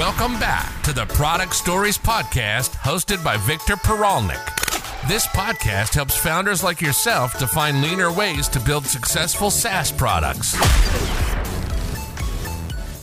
[0.00, 4.42] Welcome back to the Product Stories Podcast, hosted by Victor Purolnik.
[5.06, 10.58] This podcast helps founders like yourself to find leaner ways to build successful SaaS products.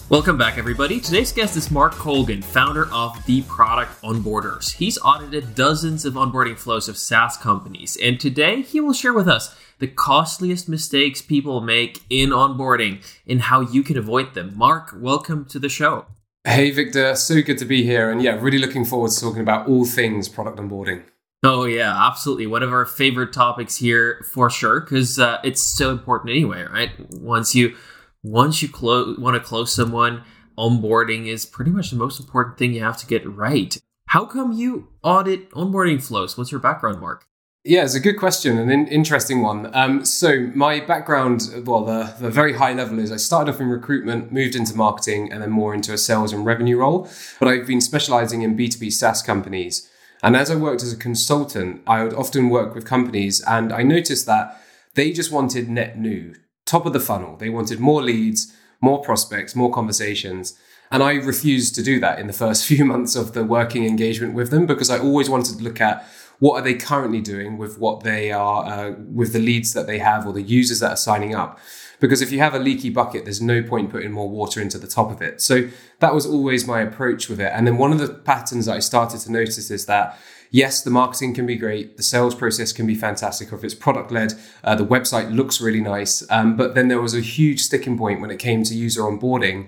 [0.10, 1.00] Welcome back, everybody.
[1.00, 4.74] Today's guest is Mark Colgan, founder of The Product Onboarders.
[4.74, 9.30] He's audited dozens of onboarding flows of SaaS companies, and today he will share with
[9.30, 14.58] us the costliest mistakes people make in onboarding and how you can avoid them.
[14.58, 16.08] Mark, welcome to the show.
[16.48, 17.14] Hey, Victor.
[17.16, 18.10] So good to be here.
[18.10, 21.04] And yeah, really looking forward to talking about all things product onboarding.
[21.44, 22.48] Oh, yeah, absolutely.
[22.48, 26.92] One of our favorite topics here for sure, because uh, it's so important anyway, right?
[27.20, 27.76] Once you
[28.24, 30.24] once you clo- want to close someone,
[30.58, 33.78] onboarding is pretty much the most important thing you have to get right.
[34.06, 36.38] How come you audit onboarding flows?
[36.38, 37.27] What's your background, Mark?
[37.68, 39.70] Yeah, it's a good question, an in- interesting one.
[39.76, 43.68] Um, so, my background, well, the, the very high level is I started off in
[43.68, 47.10] recruitment, moved into marketing, and then more into a sales and revenue role.
[47.42, 49.90] But I've been specializing in B2B SaaS companies.
[50.24, 53.84] And as I worked as a consultant, I would often work with companies, and I
[53.84, 54.62] noticed that
[54.96, 57.36] they just wanted net new, top of the funnel.
[57.36, 60.58] They wanted more leads, more prospects, more conversations.
[60.90, 64.36] And I refused to do that in the first few months of the working engagement
[64.36, 66.08] with them because I always wanted to look at
[66.40, 69.98] what are they currently doing with what they are, uh, with the leads that they
[70.00, 71.60] have or the users that are signing up.
[72.00, 74.86] Because if you have a leaky bucket, there's no point putting more water into the
[74.86, 75.42] top of it.
[75.42, 75.68] So
[76.00, 77.52] that was always my approach with it.
[77.54, 80.20] And then one of the patterns that I started to notice is that
[80.52, 83.74] yes, the marketing can be great, the sales process can be fantastic, or if it's
[83.74, 86.24] product led, uh, the website looks really nice.
[86.30, 89.68] Um, but then there was a huge sticking point when it came to user onboarding.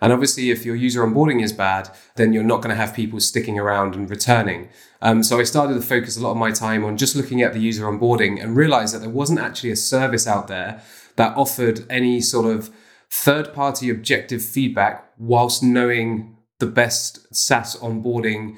[0.00, 3.20] And obviously, if your user onboarding is bad, then you're not going to have people
[3.20, 4.68] sticking around and returning.
[5.02, 7.52] Um, so I started to focus a lot of my time on just looking at
[7.52, 10.82] the user onboarding and realized that there wasn't actually a service out there
[11.16, 12.70] that offered any sort of
[13.10, 18.56] third party objective feedback whilst knowing the best SaaS onboarding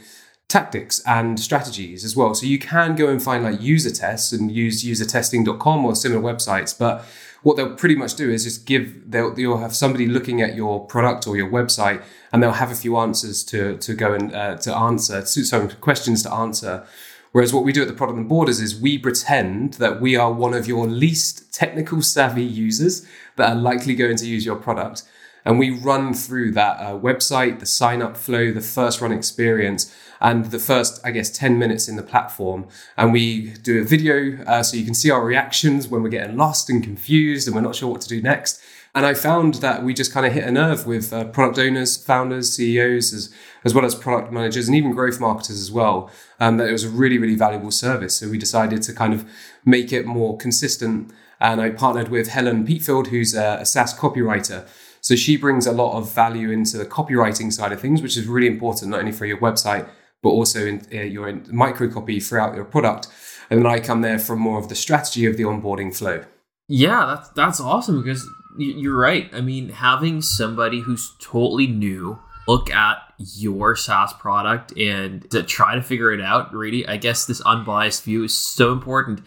[0.53, 2.35] tactics and strategies as well.
[2.35, 6.79] So you can go and find like user tests and use usertesting.com or similar websites,
[6.79, 7.05] but
[7.43, 10.85] what they'll pretty much do is just give they'll you'll have somebody looking at your
[10.87, 14.57] product or your website and they'll have a few answers to to go and uh,
[14.59, 16.87] to answer some questions to answer
[17.33, 20.55] whereas what we do at the Product Onboarders is we pretend that we are one
[20.55, 23.05] of your least technical savvy users
[23.37, 25.03] that are likely going to use your product
[25.45, 29.95] and we run through that uh, website, the sign up flow, the first run experience,
[30.21, 32.69] and the first, I guess, 10 minutes in the platform.
[32.97, 36.37] And we do a video uh, so you can see our reactions when we're getting
[36.37, 38.63] lost and confused and we're not sure what to do next.
[38.95, 41.97] And I found that we just kind of hit a nerve with uh, product owners,
[41.97, 46.11] founders, CEOs, as, as well as product managers and even growth marketers as well.
[46.39, 48.17] Um, that it was a really, really valuable service.
[48.17, 49.29] So we decided to kind of
[49.65, 51.11] make it more consistent.
[51.41, 54.69] And I partnered with Helen Peatfield, who's a, a SaaS copywriter.
[55.03, 58.27] So she brings a lot of value into the copywriting side of things, which is
[58.27, 59.89] really important, not only for your website,
[60.23, 63.09] but also in uh, your micro copy throughout your product.
[63.51, 66.25] And then I come there from more of the strategy of the onboarding flow.
[66.69, 68.27] Yeah, that's that's awesome because
[68.57, 69.29] you're right.
[69.33, 75.75] I mean, having somebody who's totally new look at your SaaS product and to try
[75.75, 79.23] to figure it out, really, I guess this unbiased view is so important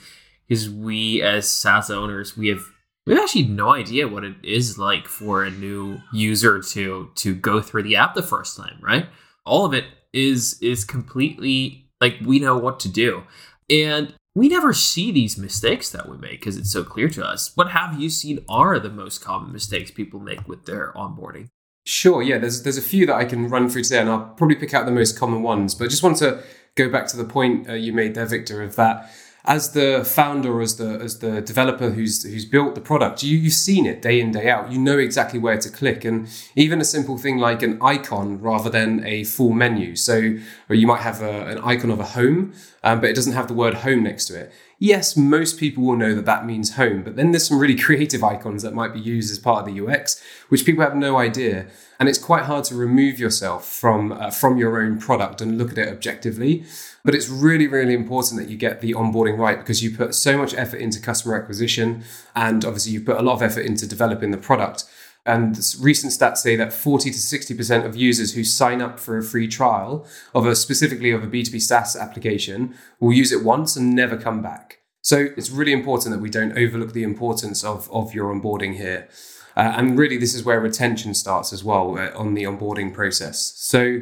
[0.48, 2.64] because we as SaaS owners, we have
[3.06, 7.36] we have actually no idea what it is like for a new user to to
[7.36, 9.08] go through the app the first time, right?
[9.46, 13.24] All of it is is completely like we know what to do.
[13.70, 17.52] And we never see these mistakes that we make because it's so clear to us.
[17.56, 21.48] What have you seen are the most common mistakes people make with their onboarding?
[21.86, 24.56] Sure, yeah, there's there's a few that I can run through today, and I'll probably
[24.56, 25.76] pick out the most common ones.
[25.76, 26.44] But I just want to
[26.76, 29.12] go back to the point uh, you made there, Victor, of that
[29.48, 33.54] as the founder, as the as the developer who's who's built the product, you, you've
[33.54, 34.72] seen it day in day out.
[34.72, 38.70] You know exactly where to click, and even a simple thing like an icon rather
[38.70, 39.96] than a full menu.
[39.96, 40.38] So,
[40.70, 43.54] you might have a, an icon of a home, um, but it doesn't have the
[43.54, 47.16] word home next to it yes, most people will know that that means home, but
[47.16, 50.22] then there's some really creative icons that might be used as part of the UX,
[50.50, 51.68] which people have no idea.
[52.00, 55.72] And it's quite hard to remove yourself from, uh, from your own product and look
[55.72, 56.66] at it objectively.
[57.06, 60.38] But it's really, really important that you get the onboarding right because you put so
[60.38, 62.04] much effort into customer acquisition
[62.36, 64.84] and obviously you put a lot of effort into developing the product.
[65.26, 69.24] And recent stats say that 40 to 60% of users who sign up for a
[69.24, 70.06] free trial
[70.36, 74.44] of a specifically of a B2B SaaS application will use it once and never come
[74.44, 74.82] back.
[75.02, 79.08] So it's really important that we don't overlook the importance of, of your onboarding here.
[79.56, 83.54] Uh, and really, this is where retention starts as well uh, on the onboarding process.
[83.56, 84.02] So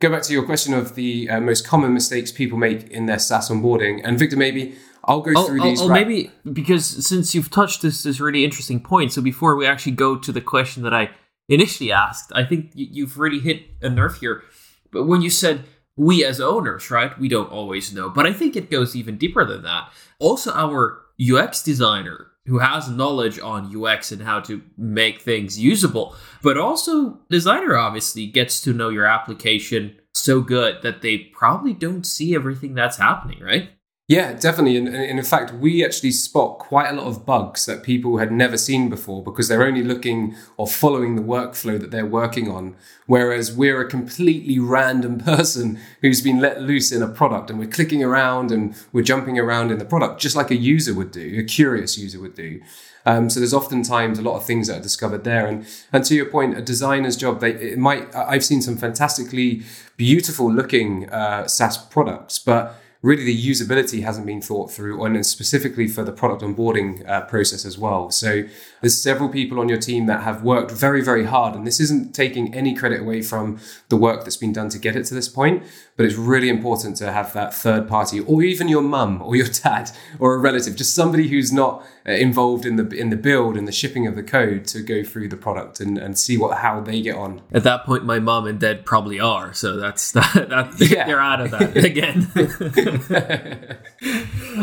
[0.00, 3.18] go back to your question of the uh, most common mistakes people make in their
[3.18, 4.00] SaaS onboarding.
[4.02, 5.80] And Victor, maybe I'll go oh, through oh, these.
[5.80, 6.06] Oh, right.
[6.06, 10.16] maybe because since you've touched this this really interesting point, so before we actually go
[10.16, 11.10] to the question that I
[11.48, 12.32] initially asked.
[12.34, 14.42] I think you've really hit a nerve here.
[14.90, 15.64] But when you said
[15.96, 18.08] we as owners, right, we don't always know.
[18.08, 19.90] But I think it goes even deeper than that.
[20.18, 26.14] Also, our UX designer who has knowledge on UX and how to make things usable,
[26.42, 32.06] but also designer obviously gets to know your application so good that they probably don't
[32.06, 33.70] see everything that's happening, right?
[34.08, 34.76] Yeah, definitely.
[34.76, 38.30] And, and, in fact, we actually spot quite a lot of bugs that people had
[38.30, 42.76] never seen before because they're only looking or following the workflow that they're working on.
[43.06, 47.66] Whereas we're a completely random person who's been let loose in a product and we're
[47.66, 51.40] clicking around and we're jumping around in the product just like a user would do,
[51.40, 52.60] a curious user would do.
[53.06, 55.46] Um, so there's oftentimes a lot of things that are discovered there.
[55.46, 59.62] And and to your point, a designer's job, they it might I've seen some fantastically
[59.96, 62.76] beautiful looking uh, SaaS products, but
[63.06, 67.64] really the usability hasn't been thought through, and specifically for the product onboarding uh, process
[67.64, 68.10] as well.
[68.10, 68.42] So
[68.80, 72.16] there's several people on your team that have worked very, very hard, and this isn't
[72.16, 73.60] taking any credit away from
[73.90, 75.62] the work that's been done to get it to this point,
[75.96, 79.48] but it's really important to have that third party, or even your mum or your
[79.48, 83.56] dad or a relative, just somebody who's not uh, involved in the in the build
[83.56, 86.58] and the shipping of the code to go through the product and, and see what
[86.58, 87.40] how they get on.
[87.52, 91.04] At that point, my mom and dad probably are, so that's that, that yeah.
[91.06, 92.28] they're out of that again.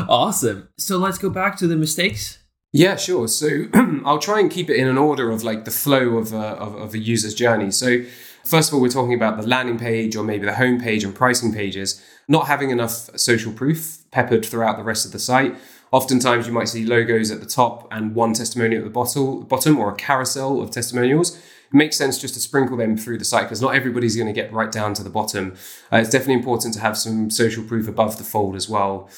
[0.08, 0.70] awesome.
[0.78, 2.40] So let's go back to the mistakes.
[2.72, 3.28] Yeah, sure.
[3.28, 3.68] So
[4.04, 6.76] I'll try and keep it in an order of like the flow of a, of,
[6.76, 7.70] of a user's journey.
[7.70, 8.04] So
[8.46, 11.14] first of all, we're talking about the landing page or maybe the home page and
[11.14, 15.56] pricing pages, not having enough social proof peppered throughout the rest of the site.
[15.92, 19.92] Oftentimes, you might see logos at the top and one testimonial at the bottom or
[19.92, 21.40] a carousel of testimonials
[21.74, 24.34] it makes sense just to sprinkle them through the site because not everybody's going to
[24.34, 25.56] get right down to the bottom.
[25.92, 29.10] Uh, it's definitely important to have some social proof above the fold as well.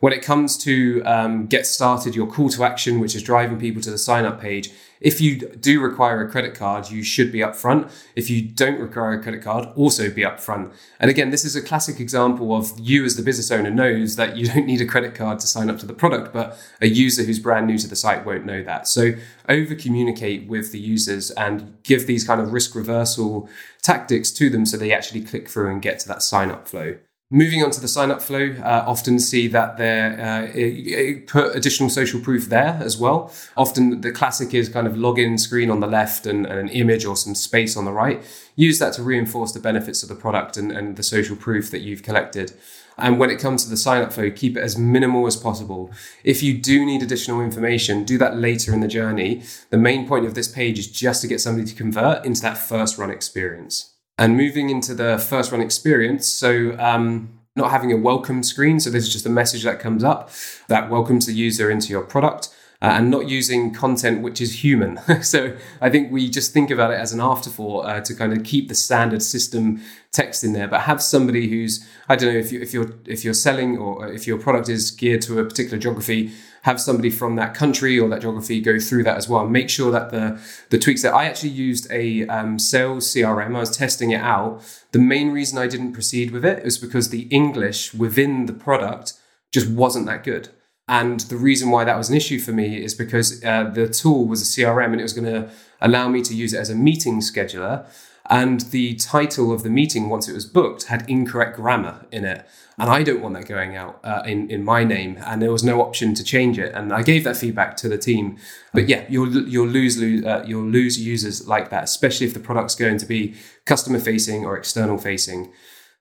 [0.00, 3.82] When it comes to um, get started, your call to action, which is driving people
[3.82, 7.40] to the sign up page, if you do require a credit card, you should be
[7.40, 7.90] upfront.
[8.16, 10.72] If you don't require a credit card, also be upfront.
[10.98, 14.36] And again, this is a classic example of you as the business owner knows that
[14.38, 17.22] you don't need a credit card to sign up to the product, but a user
[17.22, 18.88] who's brand new to the site won't know that.
[18.88, 19.12] So
[19.50, 23.50] over communicate with the users and give these kind of risk reversal
[23.82, 26.96] tactics to them so they actually click through and get to that sign up flow.
[27.32, 31.88] Moving on to the sign up flow, uh, often see that they uh, put additional
[31.88, 33.32] social proof there as well.
[33.56, 37.04] Often the classic is kind of login screen on the left and, and, an image
[37.04, 38.20] or some space on the right.
[38.56, 41.82] Use that to reinforce the benefits of the product and, and the social proof that
[41.82, 42.52] you've collected.
[42.98, 45.92] And when it comes to the sign up flow, keep it as minimal as possible.
[46.24, 49.44] If you do need additional information, do that later in the journey.
[49.70, 52.58] The main point of this page is just to get somebody to convert into that
[52.58, 53.89] first run experience.
[54.20, 58.78] And moving into the first run experience, so um, not having a welcome screen.
[58.78, 60.30] So this is just a message that comes up
[60.68, 62.50] that welcomes the user into your product.
[62.82, 64.98] Uh, and not using content which is human.
[65.22, 68.42] so I think we just think about it as an afterthought uh, to kind of
[68.42, 69.82] keep the standard system
[70.12, 73.22] text in there, but have somebody who's I don't know if you if you're if
[73.22, 76.32] you're selling or if your product is geared to a particular geography,
[76.62, 79.46] have somebody from that country or that geography go through that as well.
[79.46, 80.40] Make sure that the
[80.70, 83.56] the tweaks that I actually used a um, sales CRM.
[83.56, 84.62] I was testing it out.
[84.92, 89.14] The main reason I didn't proceed with it is because the English within the product
[89.52, 90.48] just wasn't that good.
[90.90, 94.26] And the reason why that was an issue for me is because uh, the tool
[94.26, 95.48] was a CRM and it was going to
[95.80, 97.86] allow me to use it as a meeting scheduler.
[98.28, 102.44] And the title of the meeting, once it was booked, had incorrect grammar in it
[102.80, 105.18] and I don't want that going out uh, in in my name.
[105.26, 107.98] And there was no option to change it, and I gave that feedback to the
[107.98, 108.38] team.
[108.72, 112.40] But yeah, you'll you'll lose lose uh, you'll lose users like that, especially if the
[112.40, 113.34] product's going to be
[113.66, 115.52] customer facing or external facing.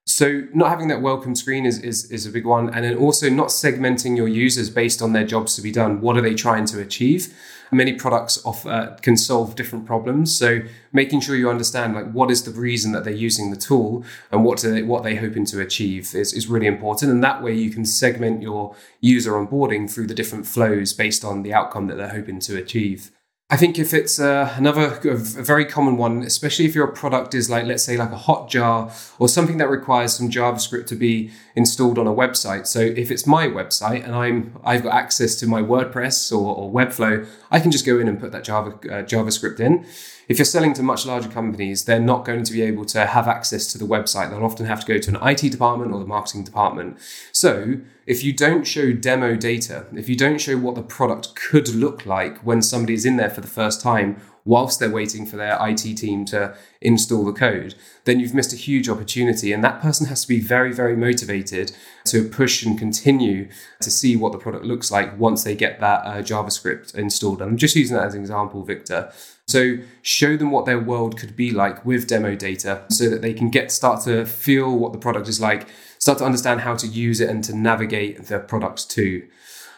[0.10, 2.74] So not having that welcome screen is, is, is a big one.
[2.74, 6.02] And then also not segmenting your users based on their jobs to be done.
[6.02, 7.32] What are they trying to achieve?
[7.72, 10.36] Many products offer, can solve different problems.
[10.36, 10.62] So
[10.92, 14.44] making sure you understand like what is the reason that they're using the tool and
[14.44, 17.12] what they, what they're hoping to achieve is, is really important.
[17.12, 21.44] And that way you can segment your user onboarding through the different flows based on
[21.44, 23.12] the outcome that they're hoping to achieve.
[23.52, 27.50] I think if it's uh, another a very common one, especially if your product is
[27.50, 31.98] like, let's say, like a Hotjar or something that requires some JavaScript to be installed
[31.98, 32.68] on a website.
[32.68, 36.72] So if it's my website and I'm I've got access to my WordPress or, or
[36.72, 39.84] Webflow, I can just go in and put that Java uh, JavaScript in.
[40.30, 43.28] If you're selling to much larger companies, they're not going to be able to have
[43.28, 44.30] access to the website.
[44.30, 47.00] They'll often have to go to an IT department or the marketing department.
[47.32, 51.70] So if you don't show demo data, if you don't show what the product could
[51.70, 55.38] look like when somebody is in there for the first time, whilst they're waiting for
[55.38, 57.76] their IT team to install the code,
[58.06, 59.54] then you've missed a huge opportunity.
[59.54, 61.72] And that person has to be very, very motivated
[62.06, 63.48] to push and continue
[63.80, 67.44] to see what the product looks like once they get that uh, JavaScript installed.
[67.44, 69.14] I'm just using that as an example, Victor.
[69.46, 73.34] So show them what their world could be like with demo data so that they
[73.34, 75.68] can get start to feel what the product is like,
[76.00, 79.28] start to understand how to use it and to navigate the products too.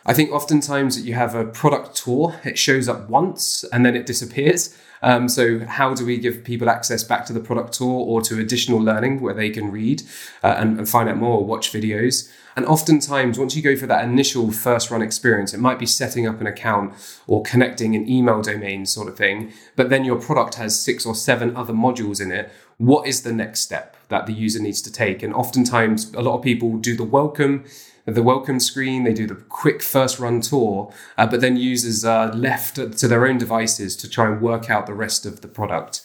[0.05, 3.95] I think oftentimes that you have a product tour, it shows up once and then
[3.95, 4.75] it disappears.
[5.03, 8.39] Um, so, how do we give people access back to the product tour or to
[8.39, 10.03] additional learning where they can read
[10.43, 12.31] uh, and, and find out more, watch videos?
[12.55, 16.27] And oftentimes, once you go for that initial first run experience, it might be setting
[16.27, 16.93] up an account
[17.25, 19.51] or connecting an email domain sort of thing.
[19.75, 22.51] But then your product has six or seven other modules in it.
[22.77, 25.23] What is the next step that the user needs to take?
[25.23, 27.65] And oftentimes, a lot of people do the welcome
[28.05, 32.33] the welcome screen, they do the quick first run tour, uh, but then users are
[32.33, 36.01] left to their own devices to try and work out the rest of the product.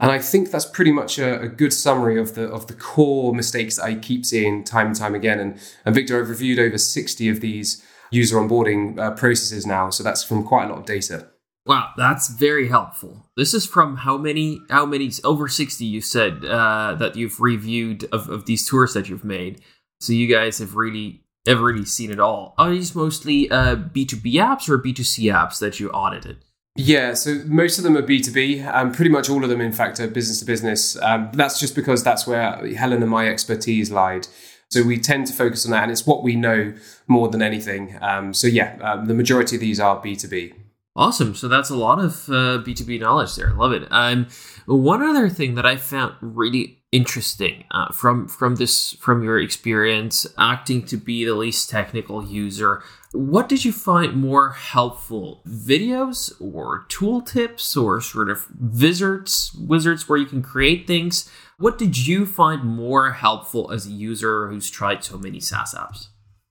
[0.00, 3.34] And I think that's pretty much a, a, good summary of the of the core
[3.34, 5.40] mistakes I keep seeing time and time again.
[5.40, 10.04] And, and Victor, I've reviewed over 60 of these user onboarding uh, processes now, so
[10.04, 11.28] that's from quite a lot of data.
[11.66, 13.26] Wow, that's very helpful.
[13.36, 14.60] This is from how many?
[14.70, 15.10] How many?
[15.24, 19.60] Over 60, you said uh, that you've reviewed of, of these tours that you've made.
[20.00, 22.54] So you guys have really have really seen it all.
[22.58, 26.38] Are these mostly uh, B2B apps or B2C apps that you audited?
[26.76, 28.72] Yeah, so most of them are B2B.
[28.72, 30.96] Um, pretty much all of them, in fact, are business to business.
[31.02, 34.28] Um, that's just because that's where Helen and my expertise lied.
[34.70, 36.74] So we tend to focus on that, and it's what we know
[37.08, 37.98] more than anything.
[38.00, 40.54] Um, so yeah, um, the majority of these are B2B.
[40.94, 41.34] Awesome.
[41.34, 43.52] So that's a lot of uh, B2B knowledge there.
[43.54, 43.86] Love it.
[43.90, 44.26] Um,
[44.66, 50.26] one other thing that I found really interesting uh, from from this from your experience
[50.38, 52.82] acting to be the least technical user.
[53.12, 60.08] What did you find more helpful videos or tool tips or sort of wizards wizards
[60.08, 61.30] where you can create things?
[61.58, 66.08] What did you find more helpful as a user who's tried so many saas apps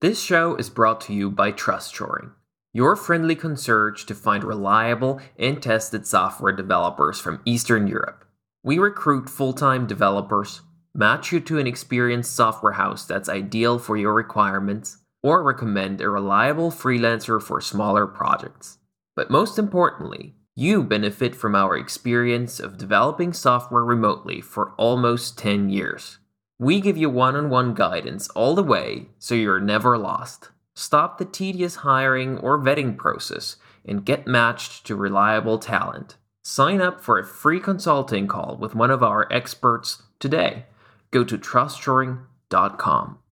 [0.00, 2.32] This show is brought to you by Trustshoring,
[2.72, 8.24] your friendly concierge to find reliable and tested software developers from Eastern Europe.
[8.62, 10.62] We recruit full time developers
[10.94, 16.08] match you to an experienced software house that's ideal for your requirements, or recommend a
[16.08, 18.78] reliable freelancer for smaller projects.
[19.14, 25.68] But most importantly, you benefit from our experience of developing software remotely for almost 10
[25.68, 26.18] years.
[26.58, 30.50] We give you one on one guidance all the way so you're never lost.
[30.74, 36.16] Stop the tedious hiring or vetting process and get matched to reliable talent.
[36.42, 40.64] Sign up for a free consulting call with one of our experts today
[41.10, 43.19] go to trustshoring.com.